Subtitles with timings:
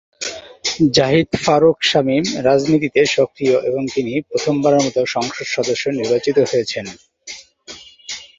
[0.95, 6.85] জাহিদ ফারুক শামীম রাজনীতিতে সক্রিয় এবং তিনি প্রথম বারের মতো সংসদ সদস্য নির্বাচিত হয়েছেন।